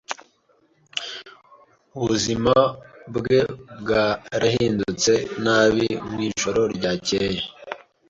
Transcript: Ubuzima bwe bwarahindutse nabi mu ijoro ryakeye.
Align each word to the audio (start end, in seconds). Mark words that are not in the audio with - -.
Ubuzima 1.97 2.53
bwe 3.15 3.39
bwarahindutse 3.79 5.13
nabi 5.43 5.87
mu 6.09 6.17
ijoro 6.29 6.61
ryakeye. 6.75 7.41